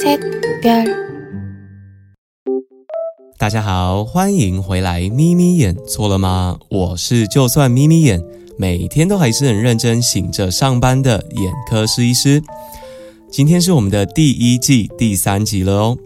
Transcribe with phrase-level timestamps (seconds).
[0.00, 0.20] 셋
[0.62, 0.86] 별
[3.36, 5.08] 大家好，欢迎回来。
[5.08, 6.58] 眯眯眼错了吗？
[6.70, 8.22] 我是就算眯眯眼，
[8.56, 12.42] 每天都还是很认真醒着上班的眼科师医师。
[13.30, 15.98] 今天是我们的第一季第三集了哦。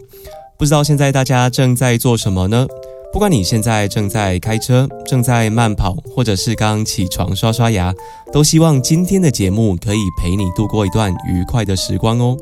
[0.57, 2.67] 不知道现在大家正在做什么呢？
[3.15, 7.95] 不管你现在正在开车、正在慢跑，或者是刚起床刷刷牙，
[8.33, 12.37] 都希望今天的节目可以陪你度过一段愉快的时光哦。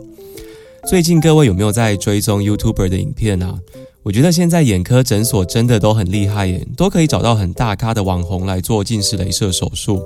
[0.90, 3.59] 最近各位有没有在追踪 YouTuber 的影片啊？
[4.02, 10.04] 我觉得现在眼科诊所真的都很厉害耶，都可以找到很大咖的网红来做近视雷射手术。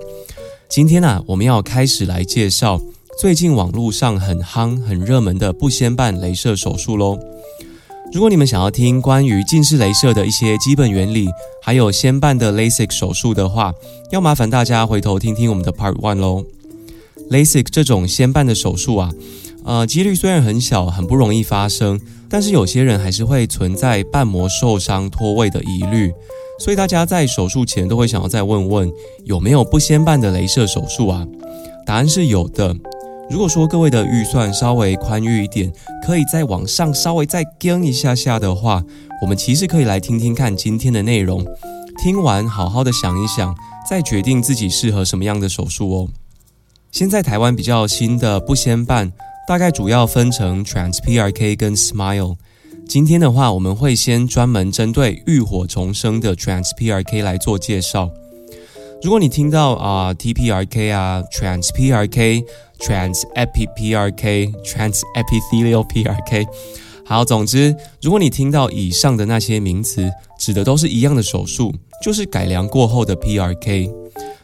[0.68, 2.82] 今天呢，我们要开始来介绍
[3.18, 7.18] 最近网络上很夯、很热门的不先办雷射手术喽。
[8.14, 11.28] 如果你们想要听关于近视雷射的一些基本原理，
[11.62, 13.74] 还有先办的 LASIK 手术的话，
[14.12, 16.46] 要麻烦大家回头听听我们的 Part One 喽。
[17.30, 19.12] LASIK 这种先办的手术啊，
[19.66, 22.00] 呃，几率虽然很小，很不容易发生。
[22.30, 26.12] 但是有些人还是会存在瓣膜受伤脱位的疑虑，
[26.60, 28.92] 所以大家在手术前都会想要再问问
[29.26, 31.28] 有没有不先办的镭射手术啊？
[31.86, 32.76] 答案是有的。
[33.30, 35.72] 如果说各位的预算稍微宽裕一点，
[36.06, 38.84] 可以再往上稍微再跟一下下的话，
[39.22, 41.46] 我们其实可以来听听看今天的内容，
[42.02, 43.56] 听完好好的想一想，
[43.90, 46.08] 再决定自己适合什么样的手术哦。
[46.92, 49.12] 现在台湾比较新的不先办。
[49.48, 52.36] 大概主要分成 TransPRK 跟 Smile。
[52.86, 58.10] 今天的话，我们会先专门针对浴火重生的 TransPRK 来做介绍。
[59.04, 62.44] 如果你听到啊 TPRK 啊 TransPRK、
[62.80, 66.48] TransEpiPRK、TransEpithelialPRK，
[67.06, 71.74] 好，总之，如果你听到以上的那些名词，指的都是一样的手术，
[72.04, 73.92] 就是改良过后的 PRK。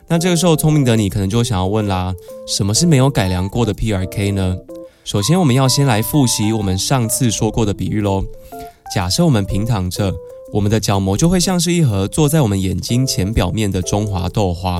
[0.07, 2.13] 那这个时候，聪明的你可能就想要问啦：
[2.47, 4.55] 什么是没有改良过的 PRK 呢？
[5.03, 8.23] 首先，我们要先来复习我们上次说过的比喻喽。
[8.93, 10.13] 假设我们平躺着，
[10.53, 14.79] 我们的角膜就会像是一盒坐在我们眼睛前表面的中华豆花。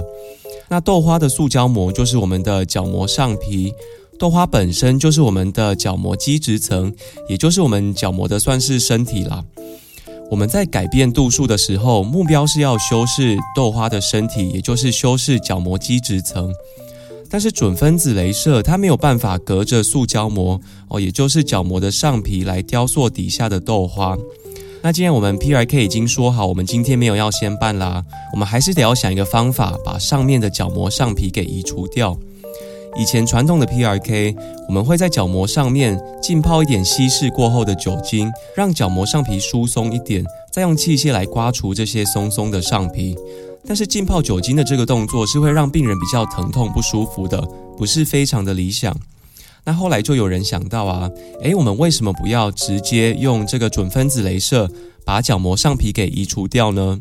[0.69, 3.73] 那豆花的塑胶膜就是我们的角膜上皮，
[4.19, 6.93] 豆花本身就是我们的角膜基质层，
[7.27, 9.43] 也就是我们角膜的算是身体啦。
[10.29, 16.53] 我们在改变度数的时候，目标是要修饰豆花的身体，也就是修饰角膜基质层。
[17.29, 24.15] 但是准分子镭射它没有办法隔着塑胶膜哦，也就是角膜的上皮来雕塑底下的豆花。
[24.83, 32.17] 那既然我们 PRK 已经说好，我们今天没有要先办啦，我们还是得要想一个方法，把上面的角膜上皮给移除掉。
[32.97, 34.35] 以前传统的 PRK，
[34.67, 43.15] 我们会在角膜上面浸泡一点稀释过后的酒精，让角膜上皮疏松一点，再用器械来刮除这些松松的上皮。
[43.65, 47.41] 但是浸泡酒精的这个动作是会让病人比较疼痛不舒服的，
[47.77, 48.93] 不是非常的理想。
[49.65, 51.09] 那后来就有人想到啊，
[51.41, 54.69] 诶，我们为什么不要直接用这个准分子镭射
[55.05, 56.99] 把角膜上皮给移除掉呢？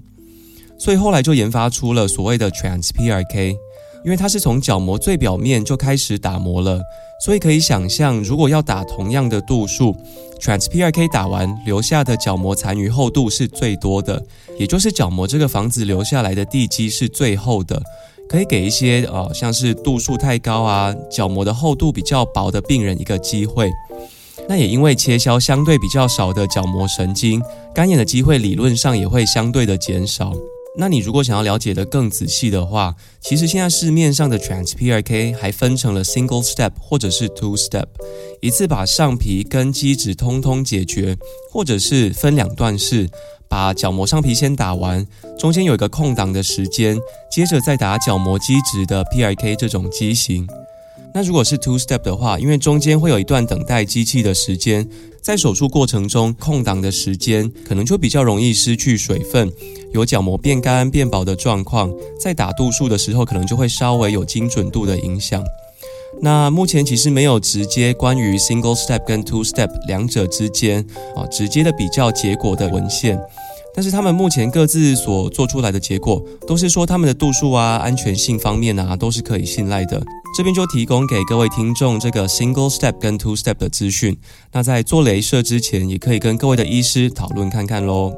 [0.78, 3.56] 所以后来就研发出了所谓的 TransPRK。
[4.04, 6.80] 因为它是从角膜最表面就开始打磨了，
[7.24, 9.94] 所以可以想象，如果要打同样的度数
[10.40, 14.20] ，TransPRK 打完留下的角膜残余厚度是最多的，
[14.58, 17.80] 也就是角膜这个房子留下来的地基是最厚的，
[18.28, 23.70] 可以给一些呃像是度数太高啊，角膜的厚度比较薄的病人一个机会。
[24.48, 27.40] 那也因为切削相对比较少的角膜神经，
[27.74, 30.32] 干眼的机会理论上也会相对的减少。
[30.74, 37.84] 那你如果想要了解的更仔细的话，其实现在市面上的 TransPRK 还分成了 Single Step 或者是 Two Step，
[38.40, 41.18] 一次把上皮跟基质通通解决，
[41.50, 43.10] 或者是分两段式，
[43.48, 45.06] 把角膜上皮先打完，
[45.38, 46.98] 中间有一个空档的时间，
[47.30, 50.48] 接着再打角膜基质的 PRK 这种机型。
[51.14, 54.88] 那如果是 two step 的话，因为中间会有一段等待机器的时间，
[55.20, 59.52] 在手术过程中空档的时间，可能就比较容易失去水分，
[59.92, 65.44] 有角膜变干变薄的状况，在打度数的时候，可能就会稍微有精准度的影响。
[66.20, 70.84] 那目前其实没有直接关于 single step 跟 two step 两者之间
[71.16, 73.18] 啊直接的比较结果的文献。
[73.74, 80.02] 但是他们目前各自所做出来的结果，都是说他们的度数啊、安全性方面啊，都是可以信赖的。
[80.36, 84.16] 这边就提供给各位听众这个 single step 跟 two step 的资讯。
[84.52, 88.14] 那在做镭射之前，也可以跟各位的医师讨论看看喽。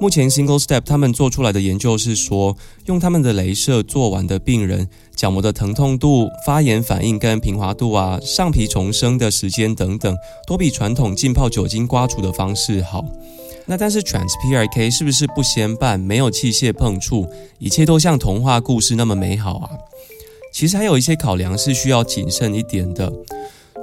[0.00, 2.56] 目前 single step 他们做出来的研究是说，
[2.86, 10.16] 用他们的镭射做完的病人，角膜的疼痛度、发炎反应跟平滑度啊、上皮重生的时间等等，
[10.48, 13.04] 都比传统浸泡酒精刮除的方式好。
[13.66, 17.26] 那但是 TransPRK 是不是不先办，没有器械碰触，
[17.58, 19.70] 一切都像童话故事那么美好啊？
[20.52, 23.12] 其实还有一些考量是需要谨慎一点的。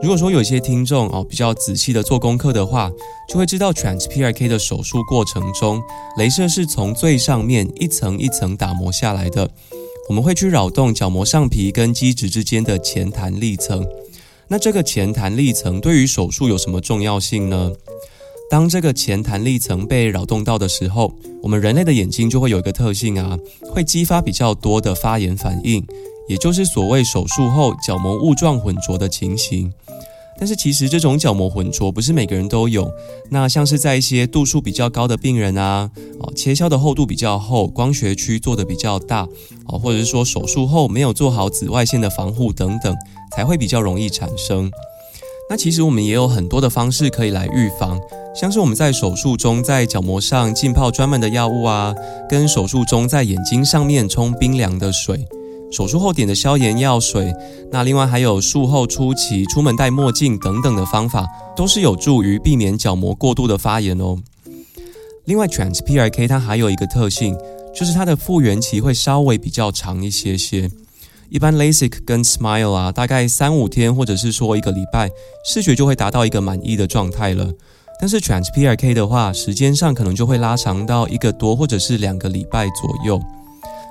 [0.01, 2.91] 如果说有些听众哦比较仔细的做功课的话，
[3.27, 5.81] 就会知道 Trans PRK 的手术过程中，
[6.17, 9.49] 镭射是从最上面一层一层打磨下来的。
[10.09, 13.85] 我们会去扰动角膜上皮跟基质之间的前弹力层。
[14.47, 17.71] 那这个前弹力层对于手术有什么重要性呢？
[18.51, 25.81] 当这个前弹力层被扰动到的时候，我们人类的眼睛就会有一个特性啊，会激发比较多的发炎反应，
[26.27, 29.71] 也就是所谓手术后角膜雾状混浊的情形。
[30.37, 32.91] 但是其实这种角膜混浊不是每个人都有。
[33.29, 35.89] 那像是在一些度数比较高的病人啊，
[36.19, 39.25] 哦，切削的厚度比较厚，光学区做的比较大，
[39.67, 42.93] 哦，或者是说手术后没有做好紫外线的防护等等，
[43.33, 44.69] 才会比较容易产生。
[45.51, 47.99] 那其实我们也有很多的方式可以来预防，
[48.33, 51.93] 像是我们在手术中在角膜上浸泡专门的药物啊，
[52.29, 55.27] 跟手术中在眼睛上面冲冰凉的水。
[55.69, 57.33] 手术后点的消炎药水，
[57.69, 64.17] 那另外还有术后初期出门戴墨镜等等的方法，都是有助于避免角膜过度的发炎哦。
[65.25, 67.37] 另外，Trans PRK 它还有一个特性，
[67.75, 70.71] 就是它的复原期会稍微比较长一些些。
[71.31, 75.09] 一般 LASIK 跟 Smile 啊，大概三五天或者是说一个礼拜，
[75.45, 77.49] 视觉就会达到一个满意的状态了。
[78.01, 83.17] 但是 Trans PRK 的话，时间上可能就会拉长到一个多或者是两个礼拜左右。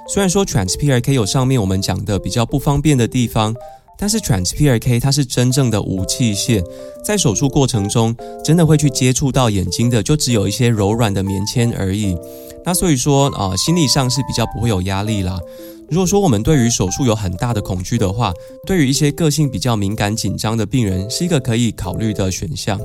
[0.06, 3.54] 虽然说 Trans PRK 有上面我们讲的比较不方便的地方，
[3.96, 6.62] 但是 Trans PRK 它是真正的无器械，
[7.02, 8.14] 在手术过程中
[8.44, 12.14] 真的会去接触到眼睛的，就只有一些柔软的棉签而已。
[12.66, 15.40] 那所以说啊，心理上是比较不会有压力啦。
[15.90, 18.32] 如果说我们对于手术有很大的恐惧的话，
[18.64, 22.80] 对于一些个性比较敏感紧张的病人，是一个可以考虑的选项。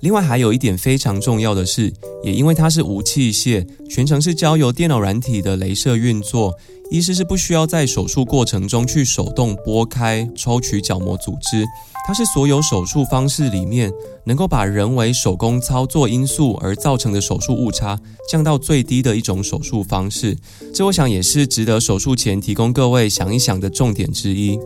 [0.00, 1.90] 另外还有一点非常重要的是，
[2.22, 6.54] 也因为它是无器械，全程是交由电脑软体的镭射运作，
[6.90, 11.64] 医师是不需要在手术过程中去手动拨开、抽取角膜组织。
[12.08, 13.92] 它是所有手术方式里面
[14.24, 18.00] 能够把人为手工操作因素而造成的手术误差
[18.30, 20.34] 降到最低的一种手术方式。
[20.72, 24.58] 这我想也是值得手术前提供各位想一想的重点之一。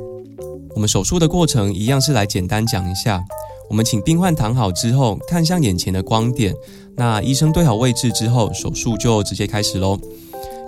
[0.73, 3.21] 我们手术的过程一样是来简单讲一下。
[3.69, 6.55] 我们请病患躺好之后，看向眼前的光点。
[6.95, 9.99] 那医生对好位置之后，手术就直接开始喽。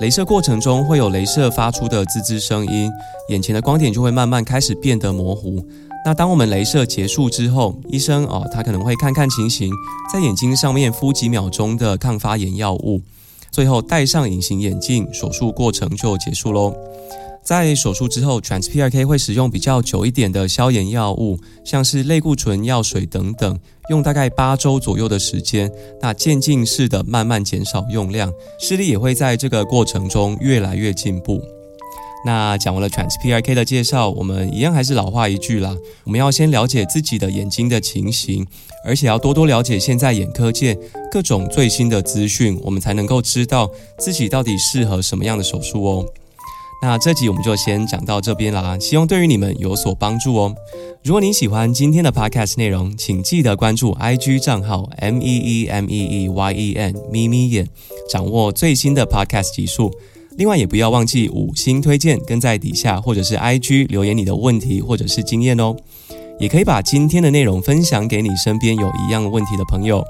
[0.00, 2.91] 镭射过程中会有镭射发出的滋滋声音，
[3.29, 5.65] 眼前的光点就会慢慢开始变得模糊。
[6.05, 9.73] 那当我们镭射结束之后，医生哦，他可能会看看情形，
[10.12, 13.01] 在眼睛上面敷几秒钟的抗发炎药物，
[13.51, 16.75] 最后戴上隐形眼镜，手术过程就结束喽。
[17.43, 23.59] 在手术之后，Trans PRK 会使用比较久一点的消炎药物，像是类固醇药水等等，
[23.89, 31.43] 用大概八周左右的时间，那渐进式的慢慢减少用量，视力也会在这个过程中越来越进步。
[32.26, 38.47] 那讲完了 Trans PRK 的介绍，我们一样还是老话一句啦，我们要先了解自己的眼睛的情形，
[38.87, 40.75] 而且要多多了解现在眼科界
[41.11, 46.06] 各种最新的资讯，我们才能够知道自己到底适合什么样的手术哦。
[46.81, 50.55] 那这集我们就先讲到这边啦，希望对于你们有所帮助哦。
[51.03, 57.69] 如果你喜欢今天的 podcast 内容，请记得关注 IG 账号 M E E M E E Y E N 眯眯眼，
[58.11, 59.93] 掌握最新的 podcast 集数。
[60.37, 65.75] 另外也不要忘记五星推荐，跟在底下或者是 IG 留言你的问题或者是经验哦。
[66.41, 70.05] 也可以把今天的内容分享给你身边有一样问题的朋友。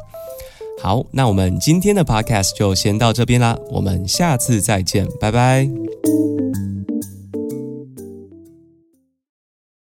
[0.83, 5.69] 好，那我们今天的 podcast 就先到这边啦，我们下次再见，拜拜。